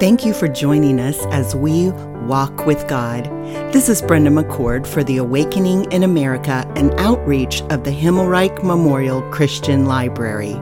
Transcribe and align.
Thank 0.00 0.24
you 0.24 0.32
for 0.32 0.48
joining 0.48 0.98
us 0.98 1.26
as 1.26 1.54
we 1.54 1.90
walk 2.24 2.64
with 2.64 2.88
God. 2.88 3.26
This 3.70 3.90
is 3.90 4.00
Brenda 4.00 4.30
McCord 4.30 4.86
for 4.86 5.04
the 5.04 5.18
Awakening 5.18 5.92
in 5.92 6.04
America, 6.04 6.64
an 6.74 6.98
outreach 6.98 7.60
of 7.64 7.84
the 7.84 7.90
Himmelreich 7.90 8.64
Memorial 8.64 9.20
Christian 9.30 9.84
Library. 9.84 10.54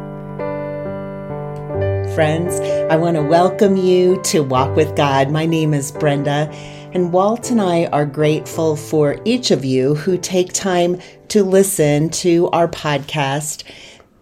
Friends, 2.16 2.59
I 2.91 2.97
want 2.97 3.15
to 3.15 3.23
welcome 3.23 3.77
you 3.77 4.21
to 4.23 4.41
Walk 4.41 4.75
with 4.75 4.97
God. 4.97 5.30
My 5.30 5.47
name 5.47 5.73
is 5.73 5.93
Brenda, 5.93 6.51
and 6.93 7.12
Walt 7.12 7.52
and 7.52 7.61
I 7.61 7.87
are 7.87 8.07
grateful 8.07 8.75
for 8.75 9.20
each 9.25 9.52
of 9.52 9.65
you 9.65 9.95
who 9.95 10.19
take 10.19 10.52
time 10.52 11.01
to 11.29 11.45
listen 11.45 12.11
to 12.11 12.48
our 12.48 12.66
podcast 12.66 13.62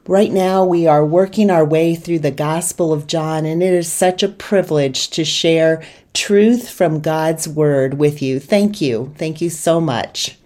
Right 0.09 0.31
now, 0.31 0.65
we 0.65 0.87
are 0.87 1.05
working 1.05 1.51
our 1.51 1.65
way 1.65 1.97
through 1.97 2.21
the 2.21 2.31
Gospel 2.31 2.93
of 2.93 3.09
John, 3.09 3.45
and 3.45 3.61
it 3.61 3.75
is 3.75 3.91
such 3.91 4.23
a 4.23 4.29
privilege 4.29 5.11
to 5.11 5.25
share 5.25 5.83
truth 6.15 6.71
from 6.71 7.01
God's 7.01 7.49
Word 7.49 7.95
with 7.95 8.23
you. 8.23 8.39
Thank 8.39 8.81
you. 8.81 9.13
Thank 9.19 9.41
you 9.41 9.51
so 9.51 9.81
much. 9.81 10.39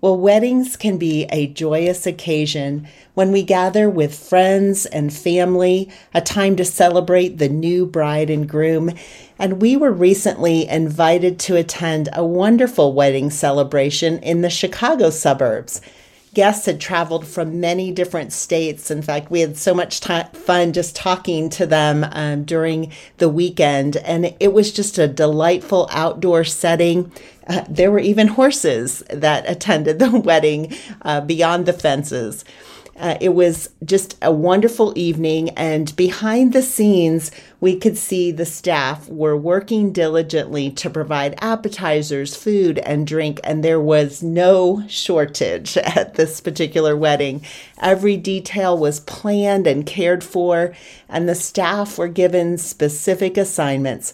Well, 0.00 0.16
weddings 0.16 0.76
can 0.76 0.98
be 0.98 1.24
a 1.32 1.48
joyous 1.48 2.06
occasion 2.06 2.86
when 3.14 3.32
we 3.32 3.42
gather 3.42 3.90
with 3.90 4.16
friends 4.16 4.86
and 4.86 5.12
family, 5.12 5.90
a 6.14 6.20
time 6.20 6.54
to 6.54 6.64
celebrate 6.64 7.38
the 7.38 7.48
new 7.48 7.86
bride 7.86 8.30
and 8.30 8.48
groom. 8.48 8.92
And 9.36 9.60
we 9.60 9.76
were 9.76 9.90
recently 9.90 10.68
invited 10.68 11.40
to 11.40 11.56
attend 11.56 12.08
a 12.12 12.24
wonderful 12.24 12.92
wedding 12.92 13.30
celebration 13.30 14.20
in 14.20 14.42
the 14.42 14.50
Chicago 14.50 15.10
suburbs 15.10 15.80
guests 16.34 16.66
had 16.66 16.80
traveled 16.80 17.26
from 17.26 17.60
many 17.60 17.90
different 17.90 18.32
states. 18.32 18.90
In 18.90 19.02
fact, 19.02 19.30
we 19.30 19.40
had 19.40 19.56
so 19.56 19.74
much 19.74 20.00
fun 20.00 20.72
just 20.72 20.96
talking 20.96 21.50
to 21.50 21.66
them 21.66 22.06
um, 22.12 22.44
during 22.44 22.92
the 23.18 23.28
weekend, 23.28 23.96
and 23.98 24.34
it 24.40 24.52
was 24.52 24.72
just 24.72 24.98
a 24.98 25.08
delightful 25.08 25.88
outdoor 25.90 26.44
setting. 26.44 27.12
Uh, 27.46 27.64
there 27.68 27.90
were 27.90 27.98
even 27.98 28.28
horses 28.28 29.02
that 29.10 29.48
attended 29.48 29.98
the 29.98 30.10
wedding 30.24 30.74
uh, 31.02 31.20
beyond 31.20 31.66
the 31.66 31.72
fences. 31.72 32.44
Uh, 32.98 33.16
it 33.20 33.30
was 33.30 33.70
just 33.84 34.18
a 34.20 34.30
wonderful 34.30 34.92
evening, 34.96 35.48
and 35.50 35.96
behind 35.96 36.52
the 36.52 36.62
scenes, 36.62 37.30
we 37.58 37.74
could 37.74 37.96
see 37.96 38.30
the 38.30 38.44
staff 38.44 39.08
were 39.08 39.36
working 39.36 39.92
diligently 39.92 40.70
to 40.70 40.90
provide 40.90 41.38
appetizers, 41.40 42.36
food, 42.36 42.78
and 42.80 43.06
drink, 43.06 43.40
and 43.42 43.64
there 43.64 43.80
was 43.80 44.22
no 44.22 44.84
shortage 44.88 45.76
at 45.78 46.14
this 46.14 46.40
particular 46.40 46.94
wedding. 46.94 47.42
Every 47.80 48.18
detail 48.18 48.76
was 48.76 49.00
planned 49.00 49.66
and 49.66 49.86
cared 49.86 50.22
for, 50.22 50.74
and 51.08 51.26
the 51.28 51.34
staff 51.34 51.96
were 51.96 52.08
given 52.08 52.58
specific 52.58 53.38
assignments. 53.38 54.12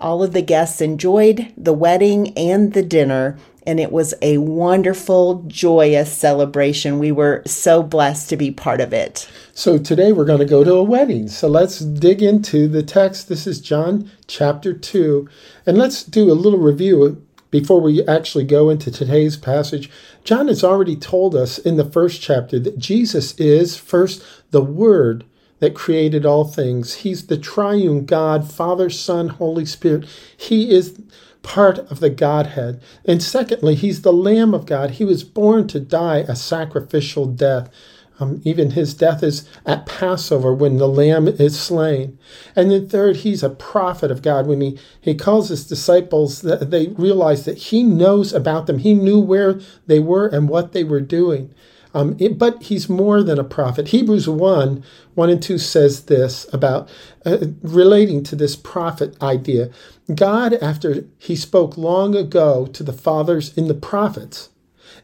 All 0.00 0.22
of 0.22 0.32
the 0.32 0.42
guests 0.42 0.80
enjoyed 0.80 1.52
the 1.56 1.72
wedding 1.72 2.36
and 2.36 2.72
the 2.72 2.82
dinner 2.82 3.38
and 3.66 3.80
it 3.80 3.90
was 3.90 4.14
a 4.22 4.38
wonderful, 4.38 5.42
joyous 5.48 6.12
celebration. 6.12 6.98
We 6.98 7.12
were 7.12 7.42
so 7.46 7.82
blessed 7.82 8.28
to 8.30 8.36
be 8.36 8.50
part 8.50 8.80
of 8.80 8.92
it. 8.92 9.28
So 9.52 9.78
today 9.78 10.12
we're 10.12 10.24
going 10.24 10.38
to 10.38 10.44
go 10.44 10.62
to 10.62 10.74
a 10.74 10.82
wedding. 10.82 11.28
So 11.28 11.48
let's 11.48 11.80
dig 11.80 12.22
into 12.22 12.68
the 12.68 12.82
text. 12.82 13.28
This 13.28 13.46
is 13.46 13.60
John 13.60 14.10
chapter 14.26 14.72
2. 14.72 15.28
And 15.66 15.76
let's 15.76 16.04
do 16.04 16.30
a 16.30 16.34
little 16.34 16.60
review 16.60 17.22
before 17.50 17.80
we 17.80 18.06
actually 18.06 18.44
go 18.44 18.70
into 18.70 18.90
today's 18.90 19.36
passage. 19.36 19.90
John 20.24 20.48
has 20.48 20.62
already 20.62 20.96
told 20.96 21.34
us 21.34 21.58
in 21.58 21.76
the 21.76 21.90
first 21.90 22.20
chapter 22.20 22.58
that 22.60 22.78
Jesus 22.78 23.34
is 23.38 23.76
first 23.76 24.22
the 24.50 24.62
Word 24.62 25.24
that 25.58 25.74
created 25.74 26.26
all 26.26 26.44
things. 26.44 26.96
He's 26.96 27.28
the 27.28 27.38
triune 27.38 28.04
God, 28.04 28.50
Father, 28.50 28.90
Son, 28.90 29.28
Holy 29.28 29.64
Spirit. 29.64 30.06
He 30.36 30.70
is 30.70 31.00
part 31.46 31.78
of 31.78 32.00
the 32.00 32.10
Godhead. 32.10 32.82
And 33.04 33.22
secondly, 33.22 33.76
he's 33.76 34.02
the 34.02 34.12
Lamb 34.12 34.52
of 34.52 34.66
God. 34.66 34.90
He 34.90 35.04
was 35.04 35.22
born 35.22 35.68
to 35.68 35.78
die 35.78 36.24
a 36.28 36.34
sacrificial 36.34 37.24
death. 37.24 37.70
Um, 38.18 38.40
even 38.44 38.72
his 38.72 38.94
death 38.94 39.22
is 39.22 39.48
at 39.64 39.86
Passover 39.86 40.52
when 40.52 40.78
the 40.78 40.88
lamb 40.88 41.28
is 41.28 41.58
slain. 41.58 42.18
And 42.56 42.70
then 42.70 42.88
third, 42.88 43.16
he's 43.18 43.44
a 43.44 43.50
prophet 43.50 44.10
of 44.10 44.22
God. 44.22 44.48
When 44.48 44.60
he, 44.60 44.78
he 45.00 45.14
calls 45.14 45.48
his 45.50 45.66
disciples, 45.66 46.40
they 46.40 46.88
realize 46.88 47.44
that 47.44 47.58
he 47.58 47.84
knows 47.84 48.32
about 48.32 48.66
them. 48.66 48.78
He 48.78 48.94
knew 48.94 49.20
where 49.20 49.60
they 49.86 50.00
were 50.00 50.26
and 50.26 50.48
what 50.48 50.72
they 50.72 50.82
were 50.82 51.00
doing. 51.00 51.54
Um, 51.96 52.14
it, 52.18 52.36
but 52.36 52.62
he's 52.64 52.90
more 52.90 53.22
than 53.22 53.38
a 53.38 53.44
prophet. 53.44 53.88
Hebrews 53.88 54.28
1 54.28 54.84
1 55.14 55.30
and 55.30 55.42
2 55.42 55.56
says 55.56 56.04
this 56.04 56.46
about 56.52 56.90
uh, 57.24 57.38
relating 57.62 58.22
to 58.24 58.36
this 58.36 58.54
prophet 58.54 59.16
idea. 59.22 59.70
God, 60.14 60.52
after 60.54 61.06
he 61.16 61.34
spoke 61.34 61.78
long 61.78 62.14
ago 62.14 62.66
to 62.66 62.82
the 62.82 62.92
fathers 62.92 63.56
in 63.56 63.66
the 63.66 63.74
prophets, 63.74 64.50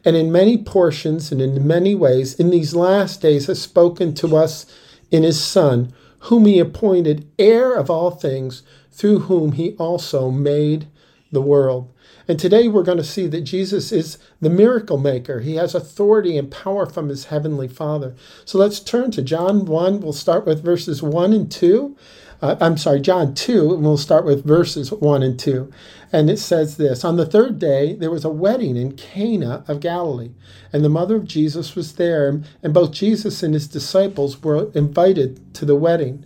and 0.05 0.15
in 0.15 0.31
many 0.31 0.55
portions 0.55 1.31
and 1.31 1.41
in 1.41 1.65
many 1.65 1.95
ways, 1.95 2.35
in 2.35 2.51
these 2.51 2.75
last 2.75 3.21
days 3.21 3.47
has 3.47 3.59
spoken 3.59 4.13
to 4.13 4.37
us 4.37 4.67
in 5.09 5.23
his 5.23 5.43
Son, 5.43 5.91
whom 6.19 6.45
he 6.45 6.59
appointed 6.59 7.27
heir 7.39 7.73
of 7.73 7.89
all 7.89 8.11
things, 8.11 8.61
through 8.91 9.21
whom 9.21 9.53
he 9.53 9.73
also 9.77 10.29
made 10.29 10.87
the 11.31 11.41
world. 11.41 11.91
And 12.27 12.39
today 12.39 12.67
we're 12.67 12.83
going 12.83 12.97
to 12.97 13.03
see 13.03 13.27
that 13.27 13.41
Jesus 13.41 13.91
is 13.91 14.17
the 14.39 14.49
miracle 14.49 14.97
maker. 14.97 15.41
He 15.41 15.55
has 15.55 15.75
authority 15.75 16.37
and 16.37 16.49
power 16.49 16.85
from 16.85 17.09
his 17.09 17.25
heavenly 17.25 17.67
Father. 17.67 18.15
So 18.45 18.57
let's 18.57 18.79
turn 18.79 19.11
to 19.11 19.21
John 19.21 19.65
1. 19.65 19.99
We'll 19.99 20.13
start 20.13 20.45
with 20.45 20.63
verses 20.63 21.03
1 21.03 21.33
and 21.33 21.51
2. 21.51 21.97
Uh, 22.41 22.57
I'm 22.59 22.77
sorry, 22.77 22.99
John 22.99 23.33
2, 23.33 23.73
and 23.73 23.83
we'll 23.83 23.97
start 23.97 24.25
with 24.25 24.45
verses 24.45 24.91
1 24.91 25.23
and 25.23 25.39
2. 25.39 25.71
And 26.11 26.29
it 26.29 26.39
says 26.39 26.75
this 26.75 27.05
On 27.05 27.15
the 27.15 27.25
third 27.25 27.57
day, 27.57 27.93
there 27.93 28.11
was 28.11 28.25
a 28.25 28.29
wedding 28.29 28.75
in 28.75 28.97
Cana 28.97 29.63
of 29.67 29.79
Galilee, 29.79 30.31
and 30.73 30.83
the 30.83 30.89
mother 30.89 31.15
of 31.15 31.25
Jesus 31.25 31.73
was 31.73 31.93
there, 31.93 32.41
and 32.61 32.73
both 32.73 32.91
Jesus 32.91 33.43
and 33.43 33.53
his 33.53 33.67
disciples 33.67 34.43
were 34.43 34.69
invited 34.73 35.53
to 35.55 35.63
the 35.65 35.75
wedding. 35.75 36.25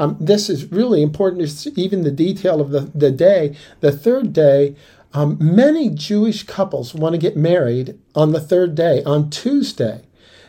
Um, 0.00 0.16
this 0.18 0.50
is 0.50 0.72
really 0.72 1.00
important, 1.00 1.42
it's 1.42 1.66
even 1.78 2.02
the 2.02 2.10
detail 2.10 2.60
of 2.60 2.70
the, 2.70 2.90
the 2.92 3.12
day. 3.12 3.56
The 3.78 3.92
third 3.92 4.32
day, 4.32 4.74
um, 5.14 5.36
many 5.40 5.90
Jewish 5.90 6.44
couples 6.44 6.94
want 6.94 7.14
to 7.14 7.18
get 7.18 7.36
married 7.36 7.98
on 8.14 8.32
the 8.32 8.40
third 8.40 8.74
day, 8.74 9.02
on 9.04 9.30
Tuesday. 9.30 10.02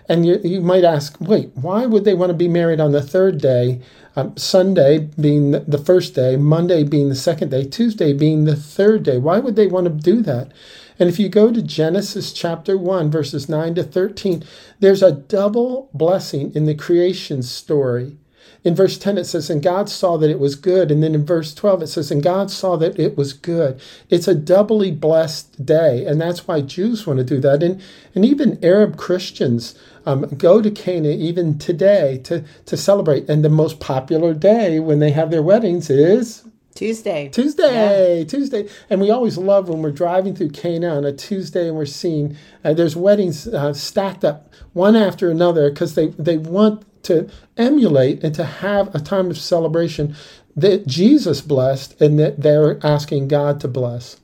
And 0.08 0.26
you, 0.26 0.40
you 0.44 0.62
might 0.62 0.84
ask, 0.84 1.16
wait, 1.20 1.52
why 1.56 1.86
would 1.86 2.06
they 2.06 2.14
want 2.14 2.30
to 2.30 2.34
be 2.34 2.48
married 2.48 2.80
on 2.80 2.92
the 2.92 3.02
third 3.02 3.40
day? 3.40 3.82
Um, 4.16 4.38
Sunday 4.38 5.10
being 5.20 5.52
the 5.52 5.84
first 5.84 6.14
day, 6.14 6.36
Monday 6.36 6.84
being 6.84 7.10
the 7.10 7.16
second 7.16 7.50
day, 7.50 7.66
Tuesday 7.66 8.14
being 8.14 8.46
the 8.46 8.56
third 8.56 9.04
day. 9.04 9.18
Why 9.18 9.40
would 9.40 9.56
they 9.56 9.66
want 9.66 9.86
to 9.86 9.92
do 9.92 10.22
that? 10.22 10.52
And 11.00 11.10
if 11.10 11.20
you 11.20 11.30
go 11.30 11.52
to 11.52 11.62
Genesis 11.62 12.32
chapter 12.32 12.78
1, 12.78 13.10
verses 13.10 13.50
9 13.50 13.76
to 13.76 13.84
13, 13.84 14.44
there's 14.80 15.02
a 15.02 15.12
double 15.12 15.90
blessing 15.94 16.54
in 16.54 16.66
the 16.66 16.76
creation 16.76 17.42
story. 17.42 18.18
In 18.64 18.76
verse 18.76 18.98
10, 18.98 19.18
it 19.18 19.26
says, 19.26 19.50
And 19.50 19.62
God 19.62 19.90
saw 19.90 20.18
that 20.18 20.30
it 20.30 20.40
was 20.40 20.56
good. 20.56 20.90
And 20.90 21.04
then 21.04 21.14
in 21.14 21.26
verse 21.26 21.54
12, 21.54 21.84
it 21.84 21.88
says, 21.88 22.12
And 22.12 22.24
God 22.24 22.50
saw 22.50 22.78
that 22.78 22.98
it 22.98 23.18
was 23.18 23.34
good. 23.34 23.80
It's 24.10 24.28
a 24.28 24.36
doubly 24.36 24.90
blessed 24.92 25.66
day. 25.66 26.06
And 26.06 26.20
that's 26.20 26.48
why 26.48 26.62
Jews 26.62 27.06
want 27.06 27.18
to 27.20 27.26
do 27.26 27.40
that. 27.42 27.62
And, 27.62 27.82
and 28.16 28.24
even 28.24 28.64
Arab 28.64 28.98
Christians 28.98 29.76
um, 30.06 30.22
go 30.38 30.62
to 30.62 30.72
Cana 30.72 31.10
even 31.10 31.58
today 31.58 32.22
to, 32.24 32.44
to 32.66 32.78
celebrate. 32.78 33.30
And 33.30 33.44
the 33.44 33.50
most 33.50 33.82
popular 33.82 34.34
day 34.34 34.80
when 34.80 35.00
they 35.00 35.12
have 35.12 35.30
their 35.30 35.44
weddings 35.44 35.90
is 35.90 36.46
Tuesday. 36.74 37.30
Tuesday, 37.30 38.20
yeah. 38.20 38.24
Tuesday. 38.24 38.68
And 38.90 39.00
we 39.00 39.12
always 39.12 39.38
love 39.38 39.70
when 39.70 39.82
we're 39.82 39.92
driving 39.92 40.36
through 40.36 40.50
Cana 40.50 40.96
on 40.96 41.06
a 41.06 41.12
Tuesday 41.12 41.68
and 41.68 41.78
we're 41.78 41.86
seeing 41.86 42.36
uh, 42.64 42.74
there's 42.74 42.96
weddings 42.96 43.48
uh, 43.48 43.74
stacked 43.74 44.24
up 44.24 44.52
one 44.74 44.96
after 44.96 45.30
another 45.30 45.70
because 45.70 45.96
they, 45.96 46.08
they 46.08 46.38
want 46.38 46.84
to 47.04 47.30
emulate 47.58 48.24
and 48.24 48.34
to 48.36 48.44
have 48.44 48.94
a 48.94 49.00
time 49.00 49.30
of 49.30 49.38
celebration 49.38 50.16
that 50.56 50.88
Jesus 50.88 51.42
blessed 51.42 52.00
and 52.02 52.20
that 52.20 52.42
they're 52.42 52.86
asking 52.86 53.28
God 53.28 53.60
to 53.62 53.68
bless. 53.68 54.20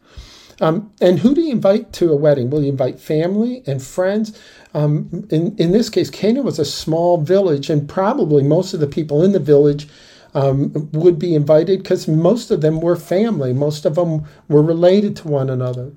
Um, 0.62 0.92
and 1.00 1.20
who 1.20 1.34
do 1.34 1.42
you 1.42 1.52
invite 1.52 1.94
to 1.94 2.12
a 2.12 2.16
wedding? 2.16 2.50
Will 2.50 2.64
you 2.64 2.70
invite 2.70 3.00
family 3.00 3.64
and 3.66 3.82
friends? 3.82 4.38
Um, 4.74 5.28
in, 5.30 5.56
in 5.58 5.72
this 5.72 5.90
case, 5.90 6.10
Cana 6.10 6.42
was 6.42 6.60
a 6.60 6.66
small 6.66 7.18
village, 7.22 7.70
and 7.70 7.88
probably 7.88 8.44
most 8.44 8.74
of 8.74 8.82
the 8.82 8.88
people 8.88 9.24
in 9.24 9.32
the 9.32 9.40
village 9.40 9.88
um, 10.34 10.90
would 10.92 11.18
be 11.18 11.34
invited 11.34 11.82
because 11.82 12.08
most 12.08 12.52
of 12.52 12.62
them 12.62 12.82
were 12.82 12.98
family. 12.98 13.54
Most 13.54 13.86
of 13.86 13.96
them 13.96 14.26
were 14.50 14.62
related 14.62 15.16
to 15.18 15.28
one 15.30 15.50
another 15.50 15.94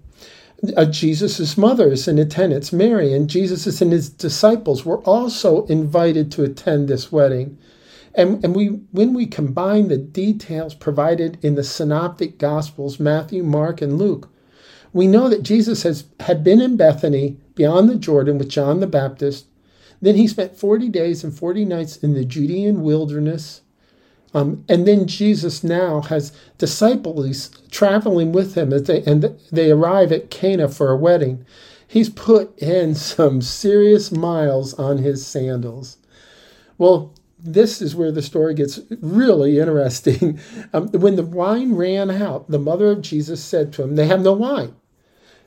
uh, 0.77 0.85
Jesus' 0.85 1.57
mothers 1.59 2.07
and 2.07 2.19
attendants, 2.19 2.73
Mary 2.73 3.13
and 3.13 3.29
Jesus 3.29 3.81
and 3.81 3.93
his 3.93 4.09
disciples, 4.09 4.85
were 4.85 5.01
also 5.01 5.67
invited 5.67 6.31
to 6.33 6.45
attend 6.45 6.89
this 6.89 7.11
wedding. 7.11 7.59
And, 8.15 8.45
and 8.45 8.55
we, 8.55 8.67
when 8.93 9.15
we 9.15 9.27
combine 9.27 9.89
the 9.89 9.97
details 9.97 10.75
provided 10.75 11.43
in 11.43 11.55
the 11.55 11.65
synoptic 11.65 12.39
gospels, 12.39 13.01
Matthew, 13.01 13.43
Mark, 13.43 13.81
and 13.81 13.99
Luke, 13.99 14.29
we 14.93 15.07
know 15.07 15.29
that 15.29 15.43
Jesus 15.43 15.83
has, 15.85 16.05
had 16.21 16.45
been 16.45 16.61
in 16.61 16.77
Bethany 16.77 17.39
beyond 17.55 17.89
the 17.89 17.97
Jordan 17.97 18.39
with 18.39 18.51
John 18.51 18.81
the 18.81 18.87
Baptist. 18.87 19.47
Then 20.01 20.17
he 20.17 20.29
spent 20.29 20.57
40 20.57 20.89
days 20.91 21.25
and 21.25 21.37
40 21.37 21.65
nights 21.65 21.97
in 21.97 22.13
the 22.13 22.25
Judean 22.25 22.83
wilderness 22.83 23.63
Um, 24.35 24.65
and 24.69 24.87
then 24.87 25.07
Jesus 25.07 25.63
now 25.63 26.01
has 26.03 26.33
disciples 26.57 27.51
traveling 27.71 28.33
with 28.33 28.55
him 28.55 28.73
as 28.73 28.85
they, 28.85 29.03
and 29.03 29.39
they 29.51 29.71
arrive 29.71 30.11
at 30.11 30.31
Cana 30.31 30.69
for 30.69 30.91
a 30.91 30.97
wedding. 30.97 31.45
He's 31.87 32.09
put 32.09 32.59
in 32.59 32.95
some 32.97 33.43
serious 33.43 34.11
miles 34.11 34.75
on 34.75 34.99
his 34.99 35.27
sandals. 35.27 35.99
Well, 36.79 37.13
this 37.39 37.83
is 37.83 37.95
where 37.95 38.13
the 38.13 38.23
story 38.23 38.55
gets 38.55 38.81
really 39.01 39.59
interesting. 39.61 40.39
Um, 40.73 40.89
when 40.89 41.17
the 41.17 41.25
wine 41.25 41.75
ran 41.75 42.11
out, 42.11 42.51
the 42.51 42.59
mother 42.59 42.91
of 42.91 43.03
Jesus 43.03 43.45
said 43.45 43.73
to 43.75 43.83
him, 43.83 43.97
They 43.97 44.07
have 44.07 44.23
no 44.23 44.33
wine. 44.33 44.75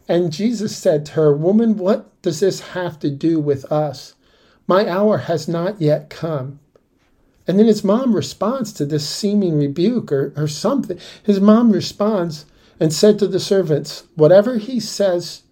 And 0.08 0.32
Jesus 0.32 0.76
said 0.76 1.06
to 1.08 1.12
her, 1.14 1.36
Woman, 1.36 1.78
what 1.78 2.22
does 2.22 2.40
this 2.40 2.60
have 2.60 3.00
to 3.00 3.10
do 3.10 3.40
with 3.40 3.72
us? 3.72 4.14
My 4.68 4.88
hour 4.88 5.20
has 5.20 5.48
not 5.48 5.82
yet 5.82 6.10
come. 6.10 6.60
And 7.48 7.60
then 7.60 7.68
his 7.68 7.84
mom 7.84 8.16
responds 8.16 8.74
to 8.74 8.86
this 8.86 9.08
seeming 9.08 9.58
rebuke 9.58 10.12
or, 10.12 10.34
or 10.36 10.48
something. 10.48 11.00
His 11.24 11.40
mom 11.40 11.72
responds 11.72 12.46
and 12.80 12.92
said 12.92 13.20
to 13.20 13.28
the 13.28 13.40
servants, 13.40 14.04
Whatever 14.16 14.58
he 14.58 14.80
says 14.80 15.44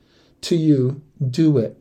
to 0.42 0.56
you, 0.56 1.02
do 1.30 1.58
it. 1.58 1.78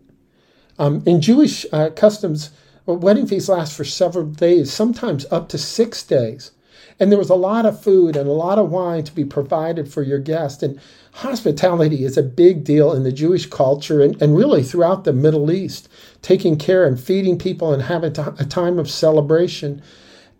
Um, 0.78 1.02
in 1.06 1.20
Jewish 1.20 1.64
uh, 1.72 1.90
customs, 1.90 2.50
wedding 2.86 3.26
feasts 3.26 3.48
last 3.48 3.76
for 3.76 3.84
several 3.84 4.26
days, 4.26 4.72
sometimes 4.72 5.26
up 5.30 5.48
to 5.50 5.58
six 5.58 6.02
days. 6.02 6.52
And 6.98 7.10
there 7.10 7.18
was 7.18 7.30
a 7.30 7.34
lot 7.34 7.66
of 7.66 7.82
food 7.82 8.16
and 8.16 8.28
a 8.28 8.32
lot 8.32 8.58
of 8.58 8.70
wine 8.70 9.04
to 9.04 9.12
be 9.12 9.24
provided 9.24 9.92
for 9.92 10.02
your 10.02 10.18
guest. 10.18 10.62
And 10.62 10.80
hospitality 11.14 12.04
is 12.04 12.16
a 12.16 12.22
big 12.22 12.64
deal 12.64 12.92
in 12.92 13.02
the 13.02 13.12
Jewish 13.12 13.46
culture 13.46 14.00
and, 14.00 14.20
and 14.20 14.36
really 14.36 14.62
throughout 14.62 15.04
the 15.04 15.12
Middle 15.12 15.50
East, 15.50 15.88
taking 16.22 16.56
care 16.56 16.86
and 16.86 17.00
feeding 17.00 17.38
people 17.38 17.72
and 17.72 17.82
having 17.82 18.16
a 18.18 18.44
time 18.44 18.78
of 18.78 18.90
celebration. 18.90 19.82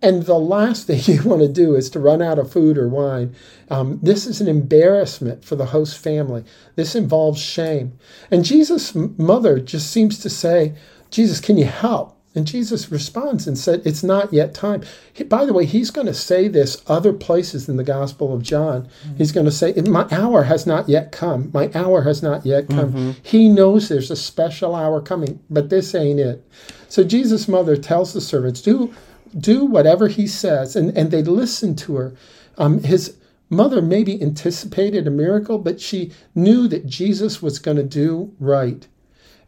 And 0.02 0.24
the 0.24 0.38
last 0.38 0.86
thing 0.88 1.00
you 1.06 1.22
want 1.22 1.42
to 1.42 1.48
do 1.48 1.74
is 1.74 1.88
to 1.90 2.00
run 2.00 2.20
out 2.20 2.38
of 2.38 2.52
food 2.52 2.76
or 2.76 2.88
wine. 2.88 3.34
Um, 3.70 4.00
this 4.02 4.26
is 4.26 4.40
an 4.40 4.48
embarrassment 4.48 5.44
for 5.44 5.56
the 5.56 5.66
host 5.66 5.96
family. 5.98 6.44
This 6.74 6.94
involves 6.94 7.40
shame. 7.40 7.98
And 8.30 8.44
Jesus' 8.44 8.94
mother 8.94 9.60
just 9.60 9.90
seems 9.90 10.18
to 10.18 10.28
say, 10.28 10.74
Jesus, 11.10 11.40
can 11.40 11.56
you 11.56 11.66
help? 11.66 12.11
And 12.34 12.46
Jesus 12.46 12.90
responds 12.90 13.46
and 13.46 13.58
said, 13.58 13.82
It's 13.84 14.02
not 14.02 14.32
yet 14.32 14.54
time. 14.54 14.82
He, 15.12 15.24
by 15.24 15.44
the 15.44 15.52
way, 15.52 15.66
he's 15.66 15.90
going 15.90 16.06
to 16.06 16.14
say 16.14 16.48
this 16.48 16.82
other 16.86 17.12
places 17.12 17.68
in 17.68 17.76
the 17.76 17.84
Gospel 17.84 18.32
of 18.32 18.42
John. 18.42 18.84
Mm-hmm. 18.84 19.16
He's 19.16 19.32
going 19.32 19.46
to 19.46 19.52
say, 19.52 19.74
My 19.74 20.06
hour 20.10 20.44
has 20.44 20.66
not 20.66 20.88
yet 20.88 21.12
come. 21.12 21.50
My 21.52 21.70
hour 21.74 22.02
has 22.02 22.22
not 22.22 22.46
yet 22.46 22.68
come. 22.68 22.92
Mm-hmm. 22.92 23.10
He 23.22 23.48
knows 23.48 23.88
there's 23.88 24.10
a 24.10 24.16
special 24.16 24.74
hour 24.74 25.00
coming, 25.00 25.40
but 25.50 25.68
this 25.68 25.94
ain't 25.94 26.20
it. 26.20 26.48
So 26.88 27.04
Jesus' 27.04 27.48
mother 27.48 27.76
tells 27.76 28.12
the 28.12 28.20
servants, 28.20 28.62
Do 28.62 28.94
do 29.38 29.64
whatever 29.64 30.08
he 30.08 30.26
says. 30.26 30.76
And, 30.76 30.96
and 30.96 31.10
they 31.10 31.22
listen 31.22 31.74
to 31.76 31.96
her. 31.96 32.14
Um, 32.58 32.82
his 32.82 33.16
mother 33.48 33.82
maybe 33.82 34.20
anticipated 34.22 35.06
a 35.06 35.10
miracle, 35.10 35.58
but 35.58 35.80
she 35.80 36.12
knew 36.34 36.68
that 36.68 36.86
Jesus 36.86 37.42
was 37.42 37.58
going 37.58 37.76
to 37.76 37.82
do 37.82 38.34
right. 38.38 38.86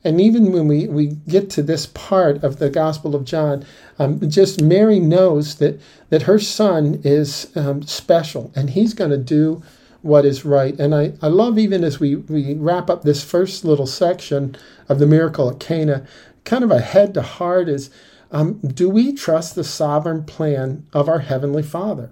And 0.04 0.20
even 0.20 0.52
when 0.52 0.68
we, 0.68 0.86
we 0.86 1.16
get 1.28 1.48
to 1.50 1.62
this 1.62 1.86
part 1.86 2.44
of 2.44 2.58
the 2.58 2.68
Gospel 2.68 3.14
of 3.14 3.24
John, 3.24 3.64
um, 3.98 4.28
just 4.28 4.60
Mary 4.60 5.00
knows 5.00 5.56
that, 5.56 5.80
that 6.10 6.22
her 6.22 6.38
son 6.38 7.00
is 7.02 7.50
um, 7.56 7.82
special 7.82 8.52
and 8.54 8.70
he's 8.70 8.92
going 8.92 9.10
to 9.10 9.18
do 9.18 9.62
what 10.02 10.26
is 10.26 10.44
right. 10.44 10.78
And 10.78 10.94
I, 10.94 11.14
I 11.22 11.28
love 11.28 11.58
even 11.58 11.82
as 11.82 11.98
we, 11.98 12.16
we 12.16 12.52
wrap 12.52 12.90
up 12.90 13.02
this 13.02 13.24
first 13.24 13.64
little 13.64 13.86
section 13.86 14.54
of 14.90 14.98
the 14.98 15.06
miracle 15.06 15.48
at 15.48 15.58
Cana, 15.58 16.06
kind 16.44 16.62
of 16.62 16.70
a 16.70 16.80
head 16.80 17.14
to 17.14 17.22
heart 17.22 17.70
is 17.70 17.88
um, 18.30 18.58
do 18.58 18.90
we 18.90 19.12
trust 19.12 19.54
the 19.54 19.64
sovereign 19.64 20.24
plan 20.24 20.86
of 20.92 21.08
our 21.08 21.20
Heavenly 21.20 21.62
Father? 21.62 22.10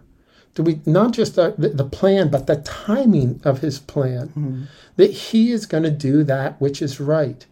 Do 0.55 0.63
we 0.63 0.81
not 0.87 1.13
just 1.13 1.35
the, 1.35 1.55
the 1.59 1.85
plan, 1.85 2.31
but 2.31 2.47
the 2.47 2.57
timing 2.57 3.41
of 3.45 3.59
His 3.61 3.79
plan? 3.79 4.29
Mm-hmm. 4.29 4.63
That 4.97 5.11
He 5.11 5.51
is 5.51 5.67
going 5.67 5.83
to 5.83 5.91
do 5.91 6.23
that 6.25 6.61
which 6.61 6.81
is 6.81 7.01
right. 7.01 7.45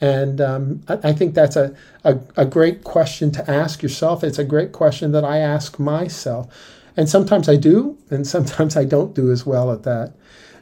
And 0.00 0.40
um, 0.40 0.82
I, 0.88 1.12
think 1.12 1.34
that's 1.34 1.56
a, 1.56 1.74
a, 2.04 2.18
a 2.36 2.46
great 2.46 2.84
question 2.84 3.30
to 3.32 3.50
ask 3.50 3.82
yourself. 3.82 4.24
It's 4.24 4.38
a 4.38 4.44
great 4.44 4.72
question 4.72 5.12
that 5.12 5.24
I 5.24 5.38
ask 5.38 5.78
myself. 5.78 6.48
And 6.96 7.08
sometimes 7.08 7.48
I 7.48 7.56
do, 7.56 7.98
and 8.10 8.26
sometimes 8.26 8.76
I 8.76 8.84
don't 8.84 9.14
do 9.14 9.30
as 9.30 9.44
well 9.44 9.70
at 9.72 9.82
that. 9.82 10.14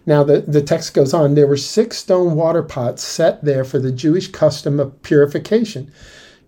Now, 0.07 0.25
the, 0.25 0.41
the 0.41 0.63
text 0.63 0.95
goes 0.95 1.13
on 1.13 1.35
there 1.35 1.47
were 1.47 1.57
six 1.57 1.99
stone 1.99 2.35
water 2.35 2.63
pots 2.63 3.05
set 3.05 3.45
there 3.45 3.65
for 3.65 3.79
the 3.79 3.93
Jewish 3.93 4.29
custom 4.29 4.81
of 4.81 5.03
purification 5.03 5.93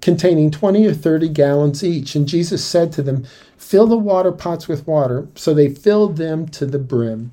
containing 0.00 0.50
20 0.50 0.86
or 0.86 0.94
30 0.94 1.28
gallons 1.28 1.84
each. 1.84 2.14
And 2.14 2.26
Jesus 2.26 2.64
said 2.64 2.92
to 2.92 3.02
them, 3.02 3.26
Fill 3.56 3.86
the 3.86 3.98
water 3.98 4.32
pots 4.32 4.66
with 4.66 4.86
water. 4.86 5.28
So 5.34 5.52
they 5.52 5.68
filled 5.68 6.16
them 6.16 6.48
to 6.48 6.66
the 6.66 6.78
brim. 6.78 7.32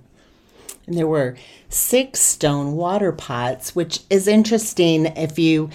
And 0.87 0.97
there 0.97 1.07
were 1.07 1.35
six 1.69 2.19
stone 2.19 2.73
water 2.73 3.11
pots, 3.11 3.75
which 3.75 3.99
is 4.09 4.27
interesting 4.27 5.05
if 5.05 5.37
you 5.37 5.69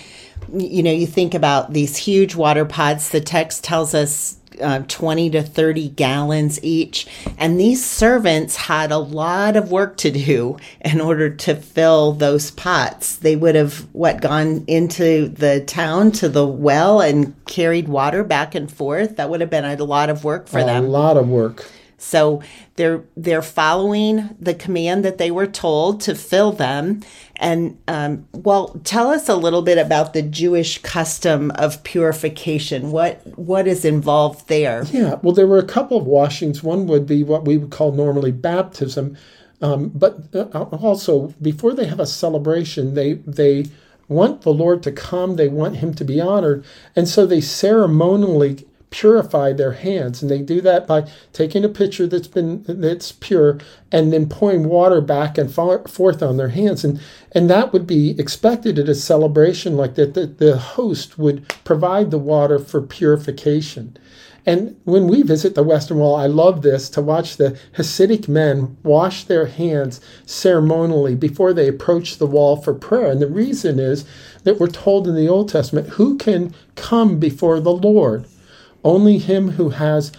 you 0.52 0.82
know 0.82 0.90
you 0.90 1.06
think 1.06 1.34
about 1.34 1.72
these 1.72 1.96
huge 1.96 2.34
water 2.34 2.64
pots 2.64 3.10
the 3.10 3.20
text 3.20 3.62
tells 3.62 3.94
us 3.94 4.36
uh, 4.60 4.82
20 4.88 5.30
to 5.30 5.42
30 5.42 5.88
gallons 5.90 6.62
each. 6.62 7.06
And 7.38 7.58
these 7.58 7.84
servants 7.84 8.56
had 8.56 8.92
a 8.92 8.98
lot 8.98 9.56
of 9.56 9.70
work 9.70 9.96
to 9.98 10.10
do 10.10 10.56
in 10.80 11.00
order 11.00 11.30
to 11.30 11.54
fill 11.54 12.12
those 12.12 12.50
pots. 12.50 13.16
They 13.16 13.36
would 13.36 13.54
have, 13.54 13.86
what, 13.92 14.20
gone 14.20 14.64
into 14.66 15.28
the 15.28 15.60
town 15.60 16.12
to 16.12 16.28
the 16.28 16.46
well 16.46 17.00
and 17.00 17.34
carried 17.46 17.88
water 17.88 18.24
back 18.24 18.54
and 18.54 18.70
forth. 18.70 19.16
That 19.16 19.30
would 19.30 19.40
have 19.40 19.50
been 19.50 19.64
a 19.64 19.82
lot 19.82 20.10
of 20.10 20.24
work 20.24 20.48
for 20.48 20.58
a 20.58 20.64
them. 20.64 20.84
A 20.84 20.88
lot 20.88 21.16
of 21.16 21.28
work. 21.28 21.66
So 22.02 22.42
they're 22.76 23.04
they're 23.16 23.42
following 23.42 24.36
the 24.40 24.54
command 24.54 25.04
that 25.04 25.18
they 25.18 25.30
were 25.30 25.46
told 25.46 26.00
to 26.02 26.14
fill 26.14 26.52
them. 26.52 27.02
And 27.36 27.78
um, 27.86 28.26
well, 28.32 28.80
tell 28.84 29.10
us 29.10 29.28
a 29.28 29.36
little 29.36 29.62
bit 29.62 29.78
about 29.78 30.12
the 30.12 30.22
Jewish 30.22 30.78
custom 30.82 31.52
of 31.52 31.82
purification. 31.84 32.90
What 32.90 33.20
what 33.38 33.68
is 33.68 33.84
involved 33.84 34.48
there? 34.48 34.84
Yeah, 34.90 35.16
well, 35.22 35.32
there 35.32 35.46
were 35.46 35.58
a 35.58 35.66
couple 35.66 35.96
of 35.96 36.04
washings. 36.04 36.62
One 36.62 36.86
would 36.88 37.06
be 37.06 37.22
what 37.22 37.44
we 37.44 37.56
would 37.56 37.70
call 37.70 37.92
normally 37.92 38.32
baptism, 38.32 39.16
um, 39.60 39.90
but 39.94 40.34
uh, 40.34 40.44
also 40.82 41.28
before 41.40 41.72
they 41.72 41.86
have 41.86 42.00
a 42.00 42.06
celebration, 42.06 42.94
they 42.94 43.14
they 43.14 43.66
want 44.08 44.42
the 44.42 44.52
Lord 44.52 44.82
to 44.82 44.92
come. 44.92 45.36
They 45.36 45.48
want 45.48 45.76
Him 45.76 45.94
to 45.94 46.04
be 46.04 46.20
honored, 46.20 46.64
and 46.96 47.08
so 47.08 47.26
they 47.26 47.40
ceremonially 47.40 48.66
purify 48.92 49.52
their 49.52 49.72
hands 49.72 50.22
and 50.22 50.30
they 50.30 50.40
do 50.40 50.60
that 50.60 50.86
by 50.86 51.04
taking 51.32 51.64
a 51.64 51.68
pitcher 51.68 52.06
that's 52.06 52.28
been 52.28 52.62
that's 52.68 53.10
pure 53.10 53.58
and 53.90 54.12
then 54.12 54.28
pouring 54.28 54.68
water 54.68 55.00
back 55.00 55.36
and 55.36 55.52
forth 55.52 56.22
on 56.22 56.36
their 56.36 56.50
hands 56.50 56.84
and 56.84 57.00
and 57.32 57.50
that 57.50 57.72
would 57.72 57.86
be 57.86 58.10
expected 58.20 58.78
at 58.78 58.88
a 58.88 58.94
celebration 58.94 59.76
like 59.76 59.96
that 59.96 60.14
the, 60.14 60.26
the 60.26 60.58
host 60.58 61.18
would 61.18 61.48
provide 61.64 62.10
the 62.10 62.18
water 62.18 62.58
for 62.58 62.80
purification 62.80 63.96
and 64.44 64.76
when 64.84 65.06
we 65.06 65.22
visit 65.22 65.54
the 65.54 65.62
Western 65.62 65.98
Wall, 65.98 66.16
I 66.16 66.26
love 66.26 66.62
this 66.62 66.90
to 66.90 67.00
watch 67.00 67.36
the 67.36 67.56
Hasidic 67.76 68.26
men 68.26 68.76
wash 68.82 69.22
their 69.24 69.46
hands 69.46 70.00
ceremonially 70.26 71.14
before 71.14 71.52
they 71.52 71.68
approach 71.68 72.18
the 72.18 72.26
wall 72.26 72.56
for 72.56 72.74
prayer. 72.74 73.10
And 73.10 73.22
the 73.22 73.28
reason 73.28 73.78
is 73.78 74.04
that 74.42 74.58
we're 74.58 74.66
told 74.66 75.06
in 75.06 75.14
the 75.14 75.28
Old 75.28 75.48
Testament 75.48 75.90
who 75.90 76.16
can 76.16 76.52
come 76.74 77.20
before 77.20 77.60
the 77.60 77.72
Lord? 77.72 78.26
Only 78.84 79.18
him 79.18 79.52
who 79.52 79.70
has 79.70 80.12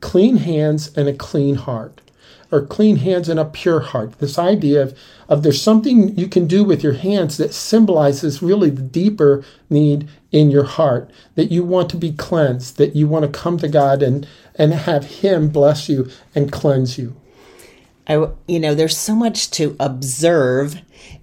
clean 0.00 0.36
hands 0.36 0.96
and 0.96 1.08
a 1.08 1.14
clean 1.14 1.56
heart, 1.56 2.00
or 2.52 2.64
clean 2.64 2.96
hands 2.96 3.28
and 3.28 3.40
a 3.40 3.44
pure 3.44 3.80
heart. 3.80 4.18
This 4.18 4.38
idea 4.38 4.82
of, 4.82 4.98
of 5.28 5.42
there's 5.42 5.62
something 5.62 6.16
you 6.16 6.28
can 6.28 6.46
do 6.46 6.62
with 6.62 6.82
your 6.82 6.92
hands 6.92 7.36
that 7.38 7.54
symbolizes 7.54 8.42
really 8.42 8.70
the 8.70 8.82
deeper 8.82 9.44
need 9.70 10.08
in 10.30 10.50
your 10.50 10.64
heart, 10.64 11.10
that 11.34 11.50
you 11.50 11.64
want 11.64 11.88
to 11.90 11.96
be 11.96 12.12
cleansed, 12.12 12.76
that 12.76 12.94
you 12.94 13.08
want 13.08 13.24
to 13.24 13.40
come 13.40 13.58
to 13.58 13.68
God 13.68 14.02
and, 14.02 14.28
and 14.54 14.72
have 14.72 15.04
Him 15.04 15.48
bless 15.48 15.88
you 15.88 16.08
and 16.34 16.52
cleanse 16.52 16.98
you. 16.98 17.16
I, 18.06 18.28
you 18.46 18.60
know, 18.60 18.74
there's 18.74 18.96
so 18.96 19.14
much 19.14 19.50
to 19.52 19.76
observe 19.80 20.76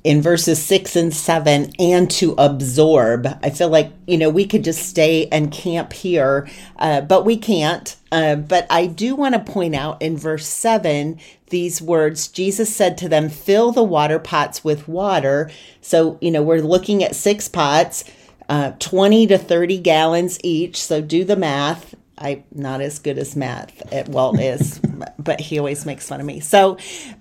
in 0.04 0.22
verses 0.22 0.62
six 0.62 0.96
and 0.96 1.14
seven 1.14 1.72
and 1.78 2.10
to 2.12 2.34
absorb. 2.38 3.28
I 3.44 3.52
feel 3.52 3.70
like, 3.70 3.92
you 4.08 4.18
know, 4.18 4.30
we 4.30 4.48
could 4.48 4.64
just 4.64 4.88
stay 4.88 5.28
and 5.28 5.52
camp 5.52 5.94
here, 5.94 6.50
uh, 6.78 7.02
but 7.02 7.24
we 7.24 7.38
can't. 7.38 7.96
Uh, 8.12 8.36
but 8.36 8.66
I 8.70 8.88
do 8.88 9.16
want 9.16 9.36
to 9.36 9.52
point 9.52 9.76
out 9.76 10.02
in 10.02 10.18
verse 10.18 10.48
seven 10.48 11.20
these 11.50 11.82
words 11.82 12.28
Jesus 12.28 12.76
said 12.76 12.98
to 12.98 13.10
them, 13.10 13.30
fill 13.30 13.72
the 13.72 13.84
water 13.84 14.20
pots 14.20 14.64
with 14.64 14.88
water. 14.88 15.52
So, 15.82 16.18
you 16.22 16.32
know, 16.32 16.42
we're 16.42 16.62
looking 16.62 17.04
at 17.04 17.16
six 17.16 17.48
pots. 17.48 18.04
Uh, 18.50 18.74
20 18.80 19.28
to 19.28 19.38
30 19.38 19.78
gallons 19.78 20.38
each. 20.44 20.76
So 20.76 21.00
do 21.00 21.24
the 21.24 21.38
math. 21.38 21.96
I'm 22.22 22.44
not 22.54 22.82
as 22.82 23.00
good 23.00 23.18
as 23.18 23.36
math. 23.36 23.82
at 23.92 24.10
Walt 24.10 24.40
is, 24.40 24.80
but 25.20 25.42
he 25.42 25.60
always 25.60 25.86
makes 25.86 26.08
fun 26.08 26.20
of 26.22 26.26
me. 26.26 26.40
So, 26.40 26.78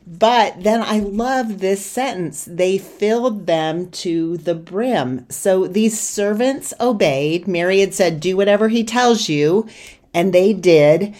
but 0.06 0.62
then 0.62 0.82
I 0.82 1.00
love 1.00 1.58
this 1.60 1.84
sentence. 1.84 2.46
They 2.50 2.78
filled 2.78 3.46
them 3.46 3.90
to 3.92 4.36
the 4.38 4.54
brim. 4.54 5.26
So 5.30 5.66
these 5.66 5.98
servants 5.98 6.74
obeyed. 6.80 7.48
Mary 7.48 7.80
had 7.80 7.94
said, 7.94 8.20
Do 8.20 8.36
whatever 8.36 8.68
he 8.68 8.84
tells 8.84 9.28
you. 9.28 9.68
And 10.14 10.32
they 10.32 10.52
did. 10.52 11.14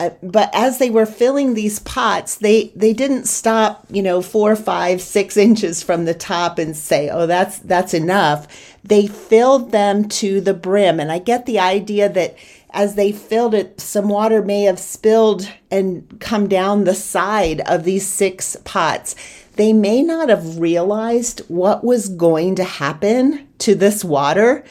uh, 0.00 0.10
but 0.22 0.50
as 0.52 0.78
they 0.78 0.90
were 0.90 1.06
filling 1.06 1.54
these 1.54 1.78
pots, 1.80 2.36
they 2.36 2.72
they 2.76 2.92
didn't 2.92 3.26
stop, 3.26 3.86
you 3.90 4.02
know, 4.02 4.20
four, 4.22 4.56
five, 4.56 5.00
six 5.00 5.36
inches 5.48 5.82
from 5.82 6.04
the 6.04 6.14
top 6.14 6.58
and 6.58 6.76
say, 6.76 7.08
"Oh, 7.10 7.26
that's 7.26 7.58
that's 7.60 7.94
enough." 7.94 8.46
They 8.84 9.06
filled 9.06 9.72
them 9.72 10.08
to 10.20 10.40
the 10.40 10.54
brim, 10.54 11.00
and 11.00 11.10
I 11.12 11.18
get 11.18 11.46
the 11.46 11.58
idea 11.60 12.08
that 12.10 12.36
as 12.74 12.96
they 12.96 13.12
filled 13.12 13.54
it, 13.54 13.80
some 13.80 14.08
water 14.08 14.42
may 14.42 14.64
have 14.64 14.78
spilled 14.78 15.50
and 15.70 16.20
come 16.20 16.48
down 16.48 16.84
the 16.84 16.94
side 16.94 17.60
of 17.62 17.84
these 17.84 18.06
six 18.06 18.56
pots. 18.64 19.16
They 19.56 19.72
may 19.72 20.02
not 20.02 20.28
have 20.28 20.58
realized 20.58 21.40
what 21.48 21.84
was 21.84 22.08
going 22.08 22.56
to 22.56 22.64
happen 22.64 23.48
to 23.60 23.74
this 23.74 24.04
water 24.04 24.64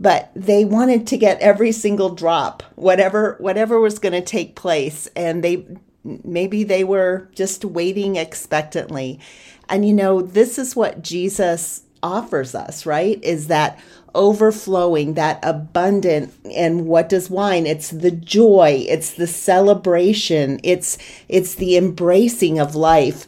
but 0.00 0.30
they 0.34 0.64
wanted 0.64 1.06
to 1.06 1.18
get 1.18 1.38
every 1.40 1.70
single 1.70 2.08
drop 2.08 2.62
whatever 2.74 3.36
whatever 3.38 3.78
was 3.78 3.98
going 3.98 4.14
to 4.14 4.22
take 4.22 4.56
place. 4.56 5.06
And 5.14 5.44
they 5.44 5.66
maybe 6.02 6.64
they 6.64 6.82
were 6.82 7.28
just 7.34 7.64
waiting 7.64 8.16
expectantly. 8.16 9.20
And 9.68 9.86
you 9.86 9.92
know 9.92 10.22
this 10.22 10.58
is 10.58 10.74
what 10.74 11.02
Jesus 11.02 11.82
offers 12.02 12.54
us 12.54 12.86
right? 12.86 13.22
Is 13.22 13.48
that 13.48 13.78
overflowing 14.14 15.14
that 15.14 15.38
abundant 15.42 16.32
and 16.54 16.86
what 16.86 17.08
does 17.08 17.30
wine 17.30 17.66
it's 17.66 17.90
the 17.90 18.10
joy 18.10 18.84
it's 18.88 19.14
the 19.14 19.26
celebration 19.26 20.58
it's 20.62 20.98
it's 21.28 21.54
the 21.54 21.76
embracing 21.76 22.58
of 22.58 22.74
life 22.74 23.26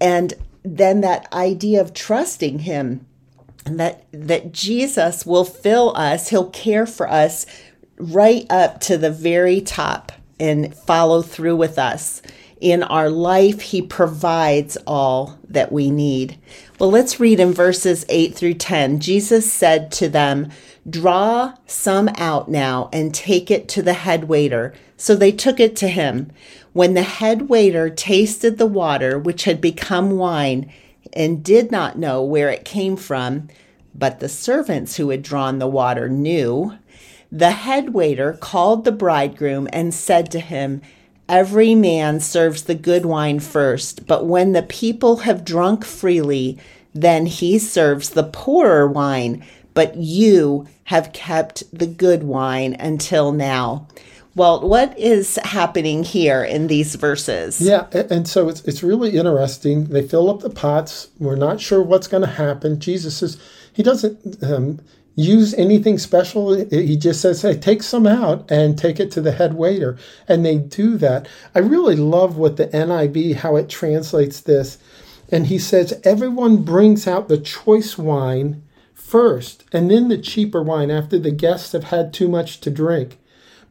and 0.00 0.34
then 0.64 1.02
that 1.02 1.30
idea 1.32 1.80
of 1.80 1.94
trusting 1.94 2.60
him 2.60 3.06
that 3.64 4.04
that 4.12 4.52
Jesus 4.52 5.24
will 5.24 5.44
fill 5.44 5.96
us, 5.96 6.28
he'll 6.28 6.50
care 6.50 6.86
for 6.86 7.08
us 7.08 7.46
right 7.98 8.46
up 8.50 8.80
to 8.80 8.98
the 8.98 9.10
very 9.10 9.60
top 9.60 10.12
and 10.38 10.74
follow 10.74 11.22
through 11.22 11.56
with 11.56 11.78
us. 11.78 12.20
In 12.64 12.82
our 12.82 13.10
life, 13.10 13.60
he 13.60 13.82
provides 13.82 14.78
all 14.86 15.38
that 15.46 15.70
we 15.70 15.90
need. 15.90 16.38
Well, 16.80 16.90
let's 16.90 17.20
read 17.20 17.38
in 17.38 17.52
verses 17.52 18.06
8 18.08 18.34
through 18.34 18.54
10. 18.54 19.00
Jesus 19.00 19.52
said 19.52 19.92
to 19.92 20.08
them, 20.08 20.48
Draw 20.88 21.56
some 21.66 22.08
out 22.16 22.48
now 22.48 22.88
and 22.90 23.14
take 23.14 23.50
it 23.50 23.68
to 23.68 23.82
the 23.82 23.92
head 23.92 24.30
waiter. 24.30 24.72
So 24.96 25.14
they 25.14 25.30
took 25.30 25.60
it 25.60 25.76
to 25.76 25.88
him. 25.88 26.32
When 26.72 26.94
the 26.94 27.02
head 27.02 27.50
waiter 27.50 27.90
tasted 27.90 28.56
the 28.56 28.64
water, 28.64 29.18
which 29.18 29.44
had 29.44 29.60
become 29.60 30.16
wine, 30.16 30.72
and 31.12 31.44
did 31.44 31.70
not 31.70 31.98
know 31.98 32.22
where 32.22 32.48
it 32.48 32.64
came 32.64 32.96
from, 32.96 33.48
but 33.94 34.20
the 34.20 34.28
servants 34.30 34.96
who 34.96 35.10
had 35.10 35.22
drawn 35.22 35.58
the 35.58 35.68
water 35.68 36.08
knew. 36.08 36.78
The 37.30 37.50
head 37.50 37.92
waiter 37.92 38.32
called 38.32 38.86
the 38.86 38.92
bridegroom 38.92 39.68
and 39.70 39.92
said 39.92 40.30
to 40.30 40.40
him, 40.40 40.80
Every 41.28 41.74
man 41.74 42.20
serves 42.20 42.64
the 42.64 42.74
good 42.74 43.06
wine 43.06 43.40
first, 43.40 44.06
but 44.06 44.26
when 44.26 44.52
the 44.52 44.62
people 44.62 45.18
have 45.18 45.44
drunk 45.44 45.84
freely, 45.84 46.58
then 46.94 47.26
he 47.26 47.58
serves 47.58 48.10
the 48.10 48.24
poorer 48.24 48.86
wine. 48.86 49.44
But 49.72 49.96
you 49.96 50.66
have 50.84 51.12
kept 51.12 51.64
the 51.76 51.86
good 51.86 52.22
wine 52.22 52.76
until 52.78 53.32
now. 53.32 53.88
Well, 54.36 54.68
what 54.68 54.98
is 54.98 55.38
happening 55.44 56.02
here 56.02 56.42
in 56.42 56.66
these 56.66 56.96
verses? 56.96 57.60
Yeah, 57.60 57.86
and 57.92 58.28
so 58.28 58.48
it's 58.48 58.60
it's 58.62 58.82
really 58.82 59.16
interesting. 59.16 59.84
They 59.84 60.06
fill 60.06 60.28
up 60.28 60.40
the 60.40 60.50
pots. 60.50 61.08
We're 61.18 61.36
not 61.36 61.60
sure 61.60 61.82
what's 61.82 62.08
going 62.08 62.22
to 62.22 62.28
happen. 62.28 62.80
Jesus 62.80 63.22
is 63.22 63.40
he 63.72 63.82
doesn't 63.82 64.42
um, 64.42 64.80
use 65.14 65.54
anything 65.54 65.98
special. 65.98 66.54
He 66.54 66.96
just 66.96 67.20
says, 67.20 67.42
"Hey, 67.42 67.54
take 67.54 67.82
some 67.82 68.06
out 68.06 68.50
and 68.50 68.76
take 68.76 68.98
it 68.98 69.10
to 69.12 69.20
the 69.20 69.32
head 69.32 69.54
waiter," 69.54 69.96
and 70.28 70.44
they 70.44 70.56
do 70.56 70.96
that. 70.98 71.26
I 71.54 71.60
really 71.60 71.96
love 71.96 72.36
what 72.36 72.56
the 72.56 72.74
NIV 72.74 73.34
how 73.34 73.56
it 73.56 73.68
translates 73.68 74.40
this, 74.40 74.78
and 75.30 75.46
he 75.46 75.58
says, 75.58 76.00
"Everyone 76.04 76.58
brings 76.58 77.06
out 77.06 77.28
the 77.28 77.38
choice 77.38 77.98
wine." 77.98 78.62
First, 78.94 79.64
and 79.72 79.90
then 79.90 80.08
the 80.08 80.18
cheaper 80.18 80.62
wine 80.62 80.90
after 80.90 81.18
the 81.18 81.30
guests 81.30 81.72
have 81.72 81.84
had 81.84 82.12
too 82.12 82.26
much 82.26 82.60
to 82.62 82.70
drink 82.70 83.18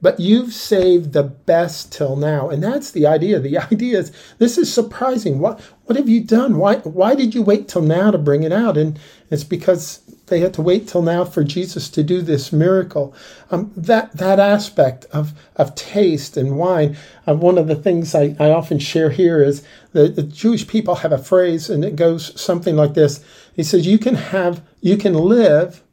but 0.03 0.19
you've 0.19 0.51
saved 0.51 1.13
the 1.13 1.23
best 1.23 1.93
till 1.93 2.17
now. 2.17 2.49
And 2.49 2.61
that's 2.61 2.91
the 2.91 3.07
idea. 3.07 3.39
The 3.39 3.57
idea 3.71 3.99
is 3.99 4.11
this 4.37 4.57
is 4.57 4.71
surprising. 4.71 5.39
What 5.39 5.61
what 5.85 5.95
have 5.97 6.09
you 6.09 6.21
done? 6.21 6.57
Why 6.57 6.75
why 6.79 7.15
did 7.15 7.33
you 7.33 7.41
wait 7.41 7.69
till 7.69 7.81
now 7.81 8.11
to 8.11 8.17
bring 8.17 8.43
it 8.43 8.51
out? 8.51 8.77
And 8.77 8.99
it's 9.31 9.45
because 9.45 10.01
they 10.27 10.39
had 10.39 10.53
to 10.53 10.61
wait 10.61 10.87
till 10.87 11.01
now 11.01 11.25
for 11.25 11.43
Jesus 11.43 11.89
to 11.89 12.03
do 12.03 12.21
this 12.21 12.53
miracle. 12.53 13.13
Um, 13.51 13.71
that 13.75 14.13
that 14.17 14.39
aspect 14.39 15.05
of 15.05 15.33
of 15.55 15.75
taste 15.75 16.37
and 16.37 16.57
wine. 16.57 16.97
Uh, 17.27 17.35
one 17.35 17.57
of 17.57 17.67
the 17.67 17.75
things 17.75 18.15
I, 18.15 18.35
I 18.39 18.49
often 18.49 18.79
share 18.79 19.09
here 19.09 19.43
is 19.43 19.63
that 19.91 20.15
the 20.15 20.23
Jewish 20.23 20.67
people 20.67 20.95
have 20.95 21.11
a 21.11 21.17
phrase, 21.17 21.69
and 21.69 21.83
it 21.83 21.95
goes 21.95 22.39
something 22.39 22.75
like 22.75 22.93
this. 22.93 23.23
He 23.53 23.63
says, 23.63 23.85
"You 23.85 23.99
can 23.99 24.15
have 24.15 24.61
you 24.81 24.97
can 24.97 25.13
live 25.13 25.83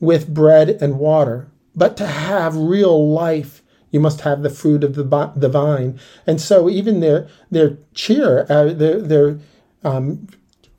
with 0.00 0.34
bread 0.34 0.70
and 0.80 0.98
water." 0.98 1.48
But 1.76 1.96
to 1.98 2.06
have 2.06 2.56
real 2.56 3.10
life, 3.12 3.62
you 3.90 4.00
must 4.00 4.22
have 4.22 4.42
the 4.42 4.50
fruit 4.50 4.82
of 4.82 4.94
the, 4.94 5.32
the 5.36 5.48
vine. 5.48 5.98
And 6.26 6.40
so 6.40 6.68
even 6.68 7.00
their 7.00 7.28
their 7.50 7.78
cheer, 7.94 8.46
uh, 8.48 8.72
their 8.72 9.00
their 9.00 9.38
um, 9.84 10.26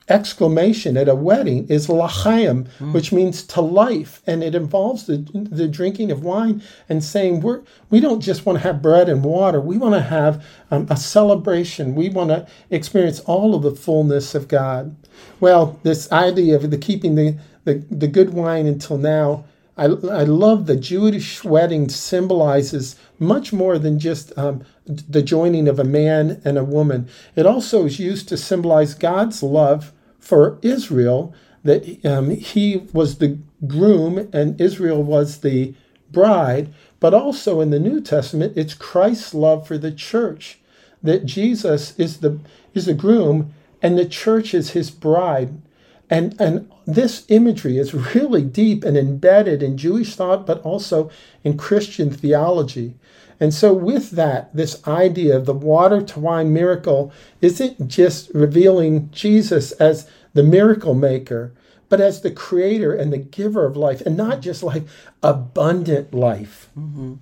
exclamation 0.08 0.96
at 0.96 1.08
a 1.08 1.14
wedding 1.14 1.66
is 1.68 1.86
lachaim, 1.86 2.68
mm. 2.78 2.92
which 2.92 3.12
means 3.12 3.42
to 3.44 3.60
life, 3.60 4.22
and 4.26 4.42
it 4.42 4.54
involves 4.54 5.06
the 5.06 5.18
the 5.32 5.68
drinking 5.68 6.10
of 6.10 6.24
wine 6.24 6.62
and 6.88 7.02
saying 7.02 7.40
we're 7.40 7.62
we 7.90 8.00
don't 8.00 8.20
just 8.20 8.44
want 8.46 8.56
to 8.58 8.62
have 8.62 8.82
bread 8.82 9.08
and 9.08 9.24
water. 9.24 9.60
We 9.60 9.78
want 9.78 9.94
to 9.94 10.00
have 10.00 10.44
um, 10.70 10.86
a 10.90 10.96
celebration. 10.96 11.94
We 11.94 12.08
want 12.08 12.30
to 12.30 12.46
experience 12.70 13.20
all 13.20 13.54
of 13.54 13.62
the 13.62 13.72
fullness 13.72 14.34
of 14.34 14.48
God. 14.48 14.96
Well, 15.40 15.78
this 15.82 16.10
idea 16.12 16.56
of 16.56 16.70
the 16.70 16.78
keeping 16.78 17.14
the 17.14 17.38
the, 17.64 17.74
the 17.90 18.08
good 18.08 18.30
wine 18.30 18.66
until 18.66 18.98
now 18.98 19.44
I, 19.76 19.84
I 19.84 20.24
love 20.24 20.66
the 20.66 20.76
Jewish 20.76 21.42
wedding 21.44 21.88
symbolizes 21.88 22.96
much 23.18 23.52
more 23.52 23.78
than 23.78 23.98
just 23.98 24.36
um, 24.36 24.64
the 24.86 25.22
joining 25.22 25.68
of 25.68 25.78
a 25.78 25.84
man 25.84 26.40
and 26.44 26.58
a 26.58 26.64
woman. 26.64 27.08
It 27.36 27.46
also 27.46 27.86
is 27.86 27.98
used 27.98 28.28
to 28.28 28.36
symbolize 28.36 28.94
God's 28.94 29.42
love 29.42 29.92
for 30.18 30.58
Israel, 30.62 31.34
that 31.64 32.04
um, 32.04 32.30
he 32.30 32.88
was 32.92 33.18
the 33.18 33.38
groom 33.66 34.28
and 34.32 34.60
Israel 34.60 35.02
was 35.02 35.38
the 35.38 35.74
bride. 36.10 36.72
But 37.00 37.14
also 37.14 37.60
in 37.60 37.70
the 37.70 37.80
New 37.80 38.00
Testament, 38.00 38.54
it's 38.56 38.74
Christ's 38.74 39.34
love 39.34 39.66
for 39.66 39.78
the 39.78 39.92
church, 39.92 40.58
that 41.02 41.26
Jesus 41.26 41.98
is 41.98 42.18
the, 42.18 42.38
is 42.74 42.86
the 42.86 42.94
groom 42.94 43.52
and 43.80 43.98
the 43.98 44.06
church 44.06 44.54
is 44.54 44.70
his 44.70 44.90
bride. 44.90 45.60
And, 46.08 46.38
and 46.40 46.70
this 46.86 47.24
imagery 47.28 47.78
is 47.78 48.14
really 48.14 48.42
deep 48.42 48.84
and 48.84 48.96
embedded 48.96 49.62
in 49.62 49.78
Jewish 49.78 50.14
thought, 50.14 50.46
but 50.46 50.60
also 50.62 51.10
in 51.42 51.56
Christian 51.56 52.10
theology. 52.10 52.94
And 53.42 53.52
so, 53.52 53.74
with 53.74 54.12
that, 54.12 54.54
this 54.54 54.86
idea 54.86 55.36
of 55.36 55.46
the 55.46 55.52
water 55.52 56.00
to 56.00 56.20
wine 56.20 56.52
miracle 56.52 57.12
isn't 57.40 57.88
just 57.88 58.30
revealing 58.32 59.10
Jesus 59.10 59.72
as 59.72 60.08
the 60.32 60.44
miracle 60.44 60.94
maker, 60.94 61.52
but 61.88 62.00
as 62.00 62.20
the 62.20 62.30
creator 62.30 62.94
and 62.94 63.12
the 63.12 63.18
giver 63.18 63.66
of 63.66 63.76
life, 63.76 64.00
and 64.02 64.16
not 64.16 64.42
just 64.42 64.62
like 64.62 64.84
abundant 65.24 66.14
life. 66.14 66.68
Mm-hmm. 66.78 67.14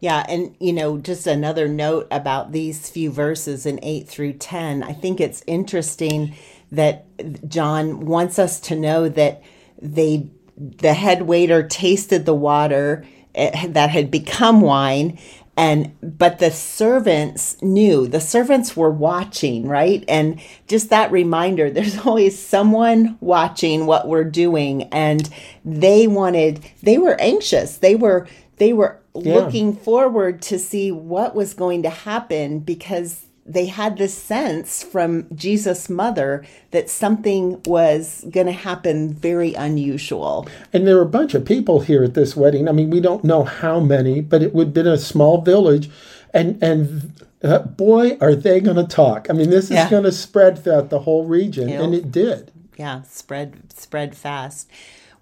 Yeah, 0.00 0.26
and 0.28 0.56
you 0.58 0.72
know, 0.72 0.98
just 0.98 1.28
another 1.28 1.68
note 1.68 2.08
about 2.10 2.50
these 2.50 2.90
few 2.90 3.12
verses 3.12 3.66
in 3.66 3.78
8 3.84 4.08
through 4.08 4.32
10. 4.32 4.82
I 4.82 4.94
think 4.94 5.20
it's 5.20 5.44
interesting 5.46 6.34
that 6.72 7.06
John 7.48 8.04
wants 8.04 8.40
us 8.40 8.58
to 8.62 8.74
know 8.74 9.08
that 9.10 9.44
they 9.80 10.28
the 10.56 10.94
head 10.94 11.22
waiter 11.22 11.62
tasted 11.62 12.26
the 12.26 12.34
water 12.34 13.06
Eh, 13.36 13.66
that 13.68 13.90
had 13.90 14.10
become 14.10 14.62
wine 14.62 15.18
and 15.58 15.94
but 16.00 16.38
the 16.38 16.50
servants 16.50 17.60
knew 17.60 18.06
the 18.06 18.20
servants 18.20 18.74
were 18.74 18.90
watching 18.90 19.68
right 19.68 20.02
and 20.08 20.40
just 20.66 20.88
that 20.88 21.12
reminder 21.12 21.68
there's 21.70 21.98
always 21.98 22.38
someone 22.38 23.18
watching 23.20 23.84
what 23.84 24.08
we're 24.08 24.24
doing 24.24 24.84
and 24.84 25.28
they 25.66 26.06
wanted 26.06 26.64
they 26.82 26.96
were 26.96 27.20
anxious 27.20 27.76
they 27.76 27.94
were 27.94 28.26
they 28.56 28.72
were 28.72 28.98
yeah. 29.14 29.34
looking 29.34 29.76
forward 29.76 30.40
to 30.40 30.58
see 30.58 30.90
what 30.90 31.34
was 31.34 31.52
going 31.52 31.82
to 31.82 31.90
happen 31.90 32.58
because 32.60 33.25
they 33.46 33.66
had 33.66 33.96
this 33.96 34.14
sense 34.14 34.82
from 34.82 35.26
Jesus' 35.34 35.88
mother 35.88 36.44
that 36.72 36.90
something 36.90 37.62
was 37.64 38.24
going 38.30 38.46
to 38.46 38.52
happen 38.52 39.14
very 39.14 39.54
unusual. 39.54 40.48
And 40.72 40.86
there 40.86 40.96
were 40.96 41.02
a 41.02 41.06
bunch 41.06 41.34
of 41.34 41.44
people 41.44 41.80
here 41.80 42.02
at 42.02 42.14
this 42.14 42.36
wedding. 42.36 42.68
I 42.68 42.72
mean, 42.72 42.90
we 42.90 43.00
don't 43.00 43.24
know 43.24 43.44
how 43.44 43.78
many, 43.80 44.20
but 44.20 44.42
it 44.42 44.54
would 44.54 44.68
have 44.68 44.74
been 44.74 44.86
a 44.86 44.98
small 44.98 45.40
village. 45.42 45.88
And, 46.34 46.62
and 46.62 47.12
uh, 47.42 47.60
boy, 47.60 48.18
are 48.20 48.34
they 48.34 48.60
going 48.60 48.76
to 48.76 48.86
talk. 48.86 49.30
I 49.30 49.32
mean, 49.32 49.50
this 49.50 49.66
is 49.66 49.72
yeah. 49.72 49.90
going 49.90 50.04
to 50.04 50.12
spread 50.12 50.62
throughout 50.62 50.90
the 50.90 51.00
whole 51.00 51.24
region, 51.24 51.68
It'll, 51.68 51.84
and 51.84 51.94
it 51.94 52.10
did. 52.10 52.50
Yeah, 52.76 53.02
spread 53.02 53.72
spread 53.72 54.16
fast. 54.16 54.68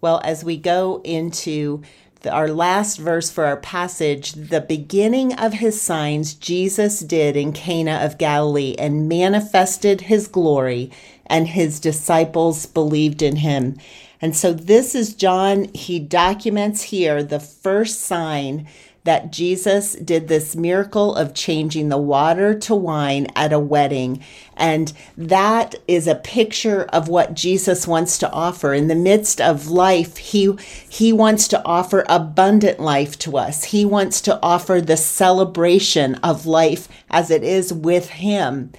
Well, 0.00 0.20
as 0.24 0.44
we 0.44 0.56
go 0.56 1.00
into 1.04 1.82
our 2.26 2.48
last 2.48 2.98
verse 2.98 3.30
for 3.30 3.44
our 3.44 3.56
passage, 3.56 4.32
the 4.32 4.60
beginning 4.60 5.34
of 5.34 5.54
his 5.54 5.80
signs 5.80 6.34
Jesus 6.34 7.00
did 7.00 7.36
in 7.36 7.52
Cana 7.52 8.00
of 8.02 8.18
Galilee 8.18 8.74
and 8.78 9.08
manifested 9.08 10.02
his 10.02 10.28
glory, 10.28 10.90
and 11.26 11.48
his 11.48 11.80
disciples 11.80 12.66
believed 12.66 13.22
in 13.22 13.36
him. 13.36 13.76
And 14.20 14.36
so 14.36 14.52
this 14.52 14.94
is 14.94 15.14
John, 15.14 15.68
he 15.74 15.98
documents 15.98 16.82
here 16.82 17.22
the 17.22 17.40
first 17.40 18.00
sign 18.00 18.66
that 19.04 19.30
Jesus 19.30 19.94
did 19.96 20.28
this 20.28 20.56
miracle 20.56 21.14
of 21.14 21.34
changing 21.34 21.90
the 21.90 21.98
water 21.98 22.58
to 22.60 22.74
wine 22.74 23.26
at 23.36 23.52
a 23.52 23.58
wedding. 23.58 24.24
And 24.56 24.92
that 25.16 25.74
is 25.86 26.06
a 26.06 26.14
picture 26.14 26.84
of 26.84 27.08
what 27.08 27.34
Jesus 27.34 27.86
wants 27.86 28.16
to 28.18 28.30
offer. 28.30 28.72
In 28.72 28.88
the 28.88 28.94
midst 28.94 29.42
of 29.42 29.68
life, 29.68 30.16
he, 30.16 30.56
he 30.88 31.12
wants 31.12 31.48
to 31.48 31.62
offer 31.64 32.04
abundant 32.08 32.80
life 32.80 33.18
to 33.20 33.36
us. 33.36 33.64
He 33.64 33.84
wants 33.84 34.22
to 34.22 34.38
offer 34.42 34.80
the 34.80 34.96
celebration 34.96 36.14
of 36.16 36.46
life 36.46 36.88
as 37.10 37.30
it 37.30 37.44
is 37.44 37.74
with 37.74 38.08
him. 38.08 38.72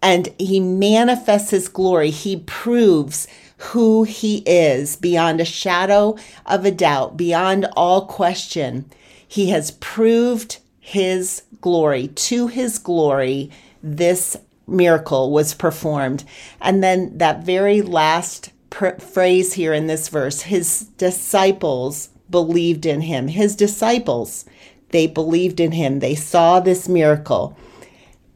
And 0.00 0.28
he 0.38 0.60
manifests 0.60 1.50
his 1.50 1.68
glory. 1.68 2.10
He 2.10 2.36
proves 2.36 3.26
who 3.56 4.02
he 4.04 4.38
is 4.38 4.96
beyond 4.96 5.40
a 5.40 5.44
shadow 5.44 6.16
of 6.46 6.64
a 6.64 6.70
doubt, 6.70 7.16
beyond 7.16 7.66
all 7.76 8.06
question. 8.06 8.90
He 9.32 9.48
has 9.48 9.70
proved 9.70 10.58
his 10.78 11.44
glory. 11.62 12.08
To 12.08 12.48
his 12.48 12.78
glory, 12.78 13.50
this 13.82 14.36
miracle 14.66 15.32
was 15.32 15.54
performed. 15.54 16.24
And 16.60 16.84
then 16.84 17.16
that 17.16 17.42
very 17.42 17.80
last 17.80 18.52
pr- 18.68 18.98
phrase 18.98 19.54
here 19.54 19.72
in 19.72 19.86
this 19.86 20.10
verse 20.10 20.42
his 20.42 20.80
disciples 20.98 22.10
believed 22.28 22.84
in 22.84 23.00
him. 23.00 23.28
His 23.28 23.56
disciples, 23.56 24.44
they 24.90 25.06
believed 25.06 25.60
in 25.60 25.72
him. 25.72 26.00
They 26.00 26.14
saw 26.14 26.60
this 26.60 26.86
miracle. 26.86 27.56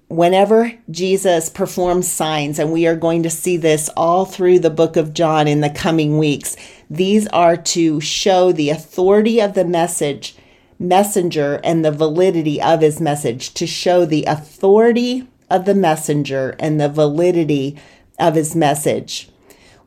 Whenever 0.08 0.72
Jesus 0.90 1.50
performs 1.50 2.10
signs, 2.10 2.58
and 2.58 2.72
we 2.72 2.86
are 2.86 2.96
going 2.96 3.22
to 3.22 3.28
see 3.28 3.58
this 3.58 3.90
all 3.98 4.24
through 4.24 4.60
the 4.60 4.70
book 4.70 4.96
of 4.96 5.12
John 5.12 5.46
in 5.46 5.60
the 5.60 5.68
coming 5.68 6.16
weeks, 6.16 6.56
these 6.88 7.26
are 7.26 7.58
to 7.58 8.00
show 8.00 8.50
the 8.50 8.70
authority 8.70 9.42
of 9.42 9.52
the 9.52 9.66
message 9.66 10.34
messenger 10.78 11.60
and 11.64 11.84
the 11.84 11.90
validity 11.90 12.60
of 12.60 12.80
his 12.80 13.00
message, 13.00 13.54
to 13.54 13.66
show 13.66 14.04
the 14.04 14.24
authority 14.24 15.26
of 15.50 15.64
the 15.64 15.74
messenger 15.74 16.56
and 16.58 16.80
the 16.80 16.88
validity 16.88 17.76
of 18.18 18.34
his 18.34 18.56
message. 18.56 19.28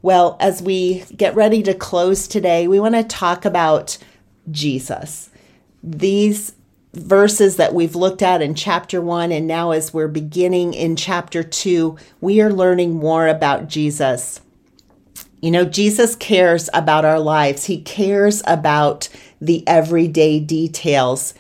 Well, 0.02 0.38
as 0.40 0.62
we 0.62 1.04
get 1.16 1.36
ready 1.36 1.62
to 1.64 1.74
close 1.74 2.28
today, 2.28 2.68
we 2.68 2.80
want 2.80 2.96
to 2.96 3.04
talk 3.04 3.44
about 3.44 3.98
Jesus. 4.50 5.30
These 5.84 6.54
verses 6.94 7.58
that 7.58 7.74
we've 7.74 7.96
looked 7.96 8.22
at 8.22 8.42
in 8.42 8.56
chapter 8.56 9.02
one, 9.02 9.32
and 9.32 9.46
now 9.46 9.72
as 9.72 9.94
we're 9.94 10.08
beginning 10.08 10.74
in 10.74 10.96
chapter 10.96 11.44
two, 11.44 11.98
we 12.22 12.42
are 12.42 12.52
learning 12.52 12.94
more 12.94 13.28
about 13.28 13.68
Jesus. 13.68 14.42
You 15.42 15.52
know, 15.52 15.66
Jesus 15.66 16.16
cares 16.16 16.70
about 16.74 17.06
our 17.06 17.20
lives, 17.20 17.66
He 17.66 17.82
cares 17.82 18.42
about 18.46 19.10
the 19.42 19.66
everyday 19.68 20.40
details. 20.40 21.34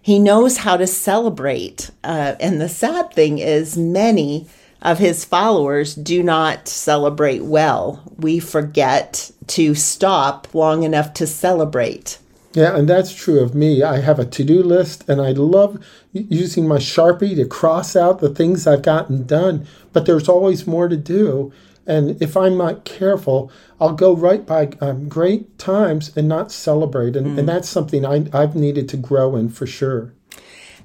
He 0.00 0.18
knows 0.18 0.58
how 0.58 0.76
to 0.76 0.86
celebrate. 0.86 1.90
Uh, 2.04 2.34
and 2.38 2.60
the 2.60 2.68
sad 2.68 3.12
thing 3.12 3.38
is, 3.38 3.76
many 3.76 4.46
of 4.82 4.98
his 4.98 5.24
followers 5.24 5.96
do 5.96 6.22
not 6.22 6.68
celebrate 6.68 7.42
well. 7.42 8.02
We 8.16 8.38
forget 8.38 9.32
to 9.48 9.74
stop 9.74 10.54
long 10.54 10.84
enough 10.84 11.12
to 11.14 11.26
celebrate. 11.26 12.18
Yeah, 12.52 12.76
and 12.76 12.88
that's 12.88 13.12
true 13.12 13.40
of 13.40 13.54
me. 13.54 13.82
I 13.82 14.00
have 14.00 14.18
a 14.18 14.24
to 14.24 14.44
do 14.44 14.62
list 14.62 15.06
and 15.08 15.20
I 15.20 15.32
love 15.32 15.84
using 16.12 16.68
my 16.68 16.78
Sharpie 16.78 17.36
to 17.36 17.44
cross 17.44 17.96
out 17.96 18.20
the 18.20 18.30
things 18.30 18.66
I've 18.66 18.82
gotten 18.82 19.26
done, 19.26 19.66
but 19.92 20.06
there's 20.06 20.28
always 20.28 20.66
more 20.66 20.88
to 20.88 20.96
do. 20.96 21.52
And 21.86 22.20
if 22.20 22.36
I'm 22.36 22.56
not 22.56 22.84
careful, 22.84 23.50
I'll 23.80 23.94
go 23.94 24.14
right 24.14 24.44
by 24.44 24.70
um, 24.80 25.08
great 25.08 25.58
times 25.58 26.16
and 26.16 26.28
not 26.28 26.50
celebrate. 26.50 27.16
And, 27.16 27.26
mm. 27.28 27.38
and 27.38 27.48
that's 27.48 27.68
something 27.68 28.04
I, 28.04 28.26
I've 28.32 28.56
needed 28.56 28.88
to 28.90 28.96
grow 28.96 29.36
in 29.36 29.48
for 29.48 29.66
sure. 29.66 30.12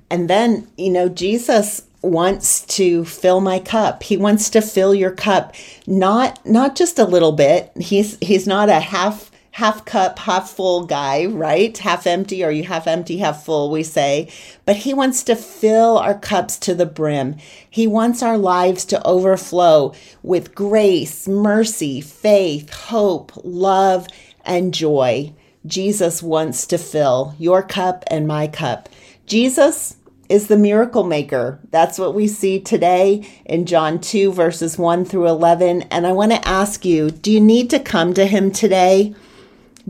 And 0.09 0.29
then, 0.29 0.67
you 0.77 0.89
know, 0.89 1.09
Jesus 1.09 1.83
wants 2.01 2.61
to 2.65 3.05
fill 3.05 3.39
my 3.41 3.59
cup. 3.59 4.03
He 4.03 4.17
wants 4.17 4.49
to 4.51 4.61
fill 4.61 4.93
your 4.93 5.11
cup, 5.11 5.55
not 5.87 6.43
not 6.45 6.75
just 6.75 6.99
a 6.99 7.05
little 7.05 7.31
bit. 7.31 7.71
He's 7.79 8.17
he's 8.19 8.47
not 8.47 8.69
a 8.69 8.79
half 8.79 9.30
half 9.51 9.85
cup, 9.85 10.19
half 10.19 10.49
full 10.49 10.85
guy, 10.85 11.25
right? 11.25 11.77
Half 11.77 12.07
empty, 12.07 12.43
or 12.43 12.51
you 12.51 12.63
half 12.63 12.87
empty, 12.87 13.17
half 13.17 13.43
full, 13.43 13.69
we 13.69 13.83
say. 13.83 14.29
But 14.65 14.77
He 14.77 14.93
wants 14.93 15.23
to 15.23 15.35
fill 15.35 15.97
our 15.97 16.17
cups 16.17 16.57
to 16.59 16.73
the 16.73 16.85
brim. 16.85 17.35
He 17.69 17.87
wants 17.87 18.23
our 18.23 18.37
lives 18.37 18.85
to 18.85 19.05
overflow 19.05 19.93
with 20.23 20.55
grace, 20.55 21.27
mercy, 21.27 22.01
faith, 22.01 22.71
hope, 22.71 23.31
love, 23.43 24.07
and 24.45 24.73
joy. 24.73 25.33
Jesus 25.65 26.23
wants 26.23 26.65
to 26.67 26.77
fill 26.77 27.35
your 27.37 27.61
cup 27.61 28.03
and 28.07 28.27
my 28.27 28.47
cup. 28.47 28.89
Jesus 29.27 29.97
is 30.27 30.47
the 30.47 30.57
miracle 30.57 31.03
maker. 31.03 31.59
That's 31.71 31.99
what 31.99 32.15
we 32.15 32.27
see 32.27 32.59
today 32.59 33.29
in 33.45 33.65
John 33.65 33.99
2, 33.99 34.31
verses 34.31 34.77
1 34.77 35.05
through 35.05 35.27
11. 35.27 35.83
And 35.83 36.07
I 36.07 36.13
want 36.13 36.31
to 36.31 36.47
ask 36.47 36.85
you 36.85 37.11
do 37.11 37.31
you 37.31 37.41
need 37.41 37.69
to 37.71 37.79
come 37.79 38.13
to 38.13 38.25
him 38.25 38.49
today? 38.49 39.13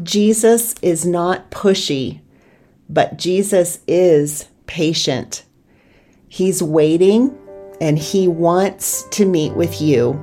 Jesus 0.04 0.76
is 0.82 1.06
not 1.06 1.52
pushy, 1.52 2.22
but 2.90 3.18
Jesus 3.18 3.80
is 3.88 4.48
patient. 4.66 5.44
He's 6.30 6.64
waiting 6.64 7.38
and 7.80 8.00
he 8.00 8.28
wants 8.28 9.04
to 9.10 9.26
meet 9.26 9.54
with 9.54 9.82
you. 9.82 10.14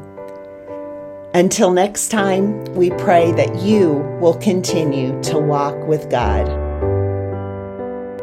Until 1.35 1.71
next 1.71 2.09
time, 2.09 2.65
we 2.75 2.91
pray 2.91 3.33
that 3.33 3.57
you 3.57 3.93
will 4.21 4.35
continue 4.35 5.21
to 5.25 5.39
walk 5.39 5.77
with 5.87 6.11
God. 6.11 6.47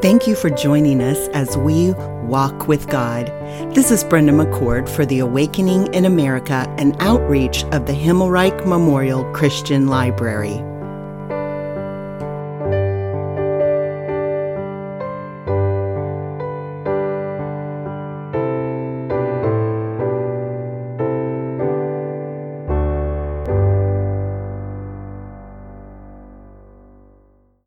Thank 0.01 0.27
you 0.27 0.35
for 0.35 0.49
joining 0.49 1.01
us 1.01 1.27
as 1.29 1.55
we 1.57 1.93
walk 2.23 2.67
with 2.67 2.89
God. 2.89 3.27
This 3.73 3.91
is 3.91 4.03
Brenda 4.03 4.33
McCord 4.33 4.89
for 4.89 5.05
the 5.05 5.19
Awakening 5.19 5.93
in 5.93 6.05
America 6.05 6.65
and 6.77 6.95
outreach 6.99 7.63
of 7.65 7.85
the 7.85 7.93
Himmelreich 7.93 8.65
Memorial 8.67 9.23
Christian 9.31 9.87
Library. 9.87 10.74